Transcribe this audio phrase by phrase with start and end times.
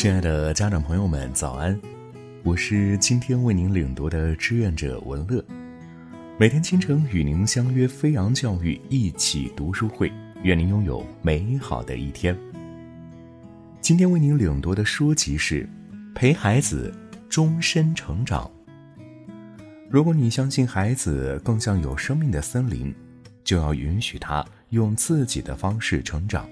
[0.00, 1.78] 亲爱的家长朋友们，早安！
[2.42, 5.44] 我是今天为您领读的志愿者文乐，
[6.38, 10.10] 每天清晨与您相约飞扬教育一起读书会，
[10.42, 12.34] 愿您拥有美好的一天。
[13.82, 15.64] 今天为您领读的书籍是
[16.14, 16.90] 《陪孩子
[17.28, 18.50] 终身成长》。
[19.90, 22.90] 如果你相信孩子更像有生命的森林，
[23.44, 26.48] 就要允许他用自己的方式成长。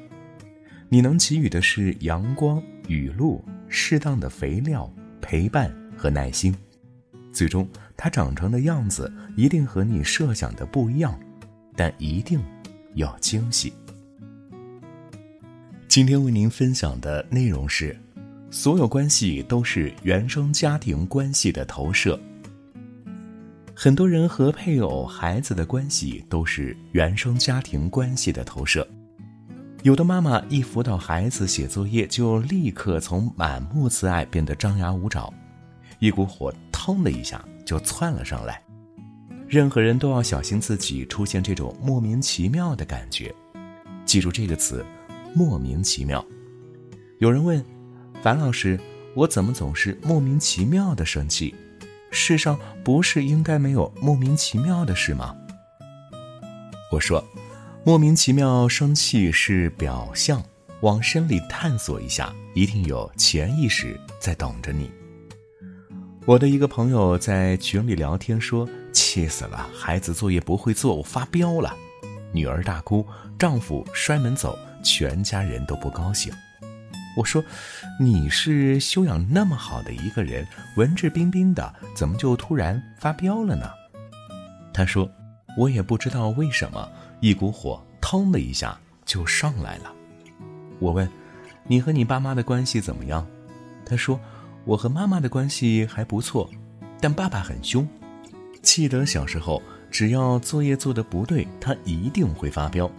[0.91, 6.55] 你能给予的是阳光、雨露、适当的肥料、陪伴和耐心，
[7.33, 11.16] 最终它长成的样子一定和你设想的不一样，
[11.77, 12.41] 但一定
[12.95, 13.73] 要惊喜。
[15.87, 17.96] 今天为您分享的内容是：
[18.51, 22.18] 所有关系都是原生家庭关系的投射。
[23.74, 28.87] 很多人和配偶、孩子的关系都是原生家庭关系的投射。
[29.82, 35.32] 有的妈妈一辅导孩子写作业，就立刻从满目慈爱变得张牙舞爪，
[36.01, 38.60] 一股火腾的一下就窜了上来。
[39.46, 43.32] 任何人都要小心自己出现这种莫名其妙的感觉。
[44.04, 44.85] 记住这个词，
[45.32, 46.24] 莫名其妙。
[47.20, 47.65] 有人问，
[48.20, 48.79] 樊老师，
[49.15, 51.54] 我怎么总是莫名其妙的生气？
[52.10, 55.37] 世上不是应该没有莫名其妙的事吗？
[56.90, 57.24] 我说。
[57.89, 60.45] 莫名其妙生气是表象，
[60.83, 64.91] 往深里探索一下，一定有潜意识在等着你。
[66.27, 71.75] 我的一个朋友在群里聊天说：“气死了，孩子作业不会做，我发飙了。”
[72.31, 73.06] 女儿大哭，
[73.39, 76.31] 丈夫摔门走，全家人都不高兴。
[77.16, 77.43] 我说
[77.99, 80.47] ：“你是修养那么好的一个人，
[80.77, 83.71] 文质彬彬的，怎么就突然发飙了呢？”
[84.75, 85.11] 他说
[85.56, 86.87] ：“我也不知道为什么。”
[87.21, 89.93] 一股火腾的一下就上来了。
[90.78, 91.11] 我问
[91.66, 93.27] ：“你和你爸妈的关系怎么样？”
[93.84, 94.19] 他说
[94.65, 96.49] ：“我和妈妈的关系还不错，
[97.00, 97.87] 但爸爸很凶。
[98.62, 102.91] 记得小时候，只要作业做的不对，他一定会发飙。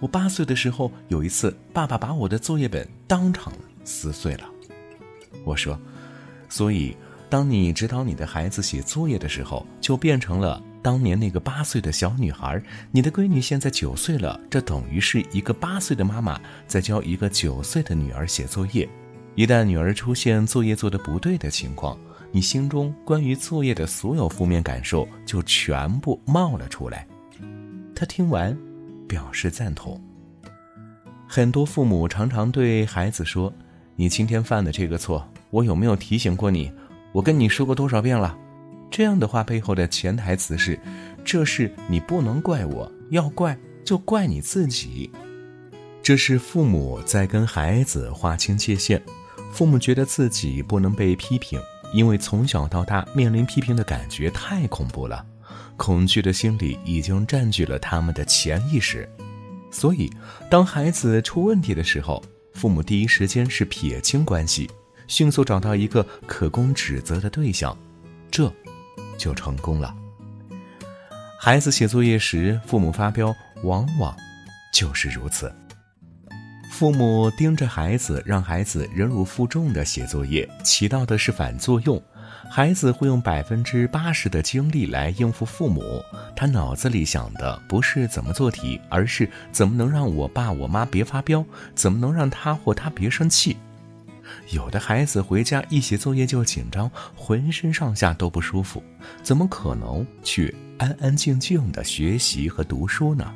[0.00, 3.52] 我八岁的时候，有一次，爸爸把我的作业本当场
[3.84, 4.48] 撕碎了。”
[5.44, 5.78] 我说
[6.48, 6.96] ：“所以，
[7.28, 18.88] 当你指导你的孩子写作业的时候，就变成了……”当年那个八岁的小女孩，你的闺女现在九岁了，这等于是一个八岁的妈妈在教一个九岁的女儿写作业。
[19.34, 21.98] 一旦女儿出现作业做的不对的情况，
[22.30, 27.06] 你心中关于作业的所有负面感受就全部冒了出来。
[27.94, 28.56] 他听完，
[29.08, 30.00] 表示赞同。
[31.26, 33.52] 很多父母常常对孩子说
[33.96, 36.70] ：“你今天犯的这个错，我有没有提醒过你？
[37.12, 38.38] 我跟你说过多少遍了？”
[38.90, 40.78] 这样的话背后的潜台词是：
[41.24, 45.10] 这事你不能怪我，要怪就怪你自己。
[46.02, 49.02] 这是父母在跟孩子划清界限。
[49.52, 51.60] 父母觉得自己不能被批评，
[51.92, 55.24] 因为从小到大面临批评的感觉太恐怖了，
[55.76, 59.08] 恐惧的心理已经占据了他们的潜意识。
[59.70, 60.10] 所以，
[60.50, 62.22] 当孩子出问题的时候，
[62.54, 64.70] 父母第一时间是撇清关系，
[65.08, 67.76] 迅速找到一个可供指责的对象。
[68.30, 68.52] 这。
[69.26, 69.92] 就成功了。
[71.36, 74.16] 孩子写作业时，父母发飙，往往
[74.72, 75.52] 就是如此。
[76.70, 82.00] 父母盯着孩子，让孩子忍辱负重的写作业，起到的是反作用。
[82.48, 86.00] 孩子会用百分之八十的精力来应付父母，
[86.36, 91.44] 他脑子里想的不是怎么做题，而是怎么能让我爸我妈别发飙，
[91.74, 93.56] 怎么能让他或他别生气。
[94.50, 98.82] 有的孩子回家一写作业就紧张，浑身上下都不舒服，
[99.22, 103.32] 怎么可能去安安静静的学习和读书呢？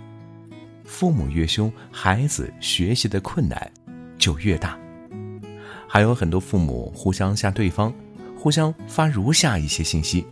[0.85, 3.71] 父母越凶，孩子学习的困难
[4.19, 4.79] 就越大。
[5.89, 7.93] 还有很多父母互相吓对方，
[8.37, 10.25] 互相发如下一些信息：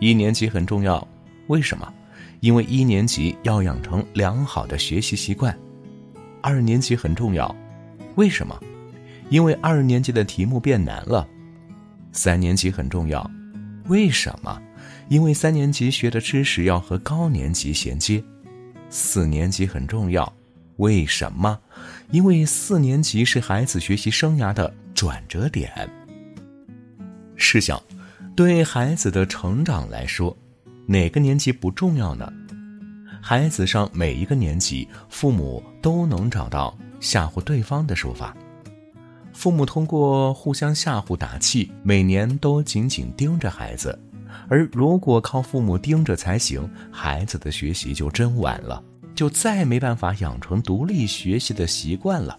[0.00, 1.06] 一年级很重要，
[1.48, 1.92] 为什么？
[2.40, 5.56] 因为一年级要养成良好的学习习惯。
[6.40, 7.54] 二年级很重要，
[8.16, 8.58] 为什么？
[9.32, 11.26] 因为二年级的题目变难了，
[12.12, 13.28] 三年级很重要，
[13.86, 14.60] 为什么？
[15.08, 18.22] 因为三年级学的知识要和高年级衔接。
[18.90, 20.30] 四年级很重要，
[20.76, 21.58] 为什么？
[22.10, 25.72] 因为四年级是孩子学习生涯的转折点。
[27.34, 27.82] 试想，
[28.36, 30.36] 对孩子的成长来说，
[30.84, 32.30] 哪个年级不重要呢？
[33.22, 38.36] 孩子上每一个年级，父母都能找到吓唬对方的说法。
[39.42, 43.98] 父母通过互相吓唬打气，每年都紧紧盯着孩子，
[44.48, 48.80] 而如果靠父母盯着才行，孩子的学习就真晚了，
[49.16, 52.38] 就再没办法养成独立学习的习惯了。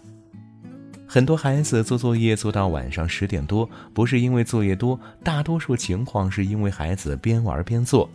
[1.06, 8.08] 很多孩子做作业做到晚上十点多，不是因为作业多，大多数情况是因为孩子边玩边做，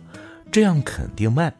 [0.50, 1.54] 这样肯定慢。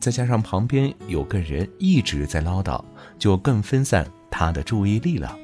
[0.00, 2.80] 再加上旁边有个人一直在唠叨，
[3.18, 5.36] 就更分散他的注意力了。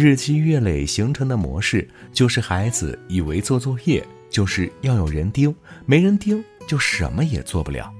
[0.00, 5.52] 日积月累形成的模式，就是孩子以为做作业就是要有人盯，
[5.86, 7.92] 没人盯就什么也做不了。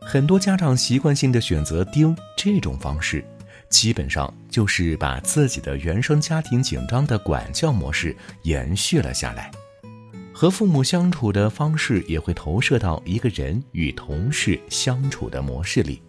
[0.00, 3.24] 很多家长习惯性的选择盯这种方式。
[3.70, 9.50] 基本上就是把自己的原生家庭紧张的管教模式延续了下来，
[10.32, 16.00] 和父母相处的方式也会投射到一个人与同事相处的模式里。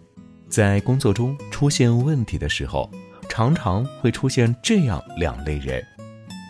[0.48, 2.88] 在工作中出现问题的时候，
[3.36, 5.84] 常常会出现这样两类人：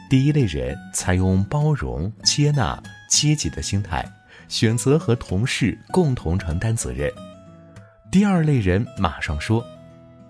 [0.08, 2.80] 第一类人采用包容、接纳、
[3.10, 4.08] 积极的心态，
[4.46, 7.10] 选择和同事共同承担责任；
[8.08, 9.66] 第二类人马上说。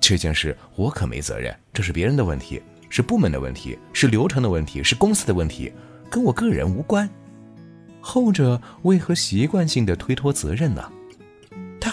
[0.00, 5.70] 这件事我可没责任，这是别人的问题，是部门的问题，是流程的问题，是公司的问题，
[6.08, 7.06] 跟我个人无关。
[8.00, 10.90] 后者为何习惯性的推脱责任呢？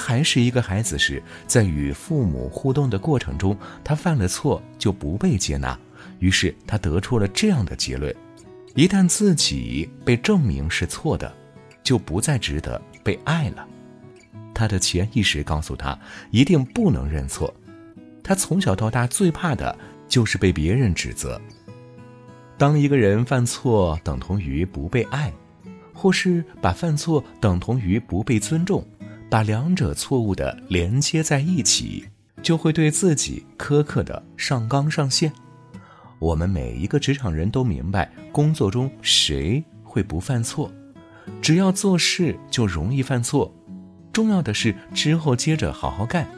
[0.06, 5.80] 还是一个孩子时，在与父母互动的过程中，他犯了错就不被接纳，
[6.20, 8.14] 于是他得出了这样的结论：
[8.76, 11.34] 一旦自己被证明是错的，
[11.82, 13.66] 就不再值得被爱了。
[14.54, 15.98] 他的潜意识告诉他，
[16.32, 17.54] 一定不能认错。
[18.22, 19.74] 他从小到大最怕的
[20.10, 21.40] 就是被别人指责。
[22.58, 25.32] 当一个人犯错等同于不被爱，
[25.94, 28.86] 或是把犯错等同于不被尊重，
[29.34, 32.08] 把两者错误的连接在一起，
[32.44, 35.34] 就会对自己苛刻的上纲上线。
[36.20, 40.72] 我们每一个职场人都明白，工作中谁会不犯错？
[41.42, 43.52] 只要做事就容易犯错，
[44.12, 46.30] 重要的是之后接着好好干，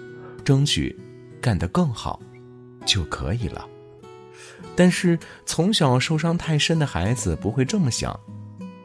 [0.45, 0.97] 争取。
[1.41, 2.21] 干得更好，
[2.85, 3.67] 就可以了。
[4.73, 8.17] 但是从小受伤太深的孩子不会这么想，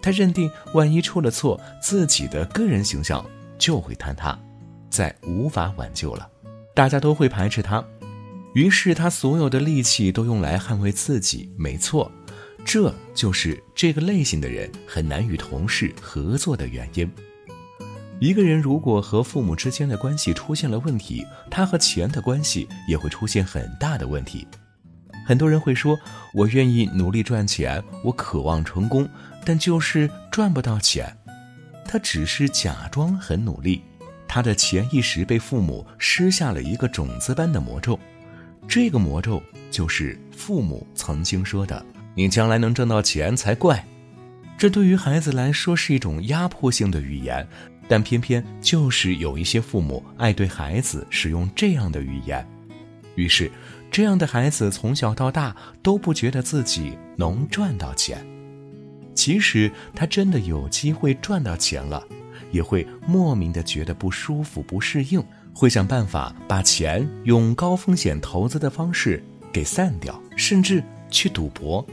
[0.02, 3.24] 他认定万一出了错，自己的个人形象
[3.60, 4.36] 就会坍塌，
[4.90, 6.28] 再无法挽救了。
[6.74, 7.84] 大家都会排斥他，
[8.54, 11.52] 于是他所有的力气都用来捍卫自己。
[11.56, 12.10] 没错，
[12.64, 17.08] 这就是这个类型的人很难与同事合作的原因。
[18.18, 24.46] 一个人如果和父母之间的关系出现了问题，他和钱的关系也会出现很大的问题。
[25.26, 25.98] 很多人会说
[26.34, 29.08] ：“我愿意努力赚钱，我渴望成功，
[29.44, 31.14] 但就是赚不到钱。”
[31.92, 33.82] 他只是假装很努力，
[34.28, 37.98] 他的潜意识被父母施下了一个种子般的魔咒。
[38.68, 39.42] 这个魔咒
[39.72, 41.84] 就是父母曾经说的
[42.14, 43.84] ：“你将来能挣到钱才怪。”
[44.56, 47.44] 这对于孩子来说是一种压迫性的语言。
[47.88, 52.46] 但偏偏就是有一些父母爱对孩子使用这样的语言，
[53.16, 53.50] 于是
[53.90, 58.24] 这样的孩子从小到大都不觉得自己能赚到钱。
[59.14, 62.02] 即使他真的有机会赚到钱了，
[62.50, 65.22] 也会莫名的觉得不舒服、不适应，
[65.54, 69.22] 会想办法把钱用高风险投资的方式
[69.52, 71.84] 给散掉，甚至去赌博。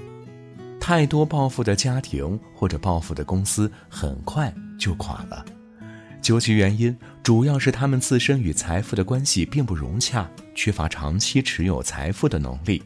[0.79, 5.43] 太多暴富的家庭或者暴富的公司很快就垮了。
[6.21, 12.81] 究其原因，主要是他们自身与财富的关系并不融洽，缺乏长期持有财富的能力。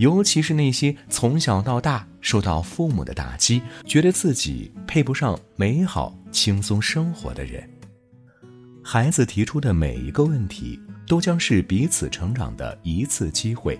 [0.00, 7.68] 尤其是那些从小到大受到父母的打击，觉得自己配不上美好轻松生活的人。
[8.82, 13.78] 孩子提出的每一个问题，都将是彼此成长的一次机会。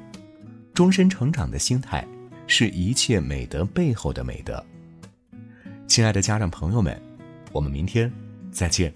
[0.75, 2.07] 终身成长的心态，
[2.47, 4.63] 是一切美德背后的美德。
[5.87, 7.01] 亲爱的家长朋友们，
[7.51, 8.13] 我们明天。
[8.53, 8.93] 再见。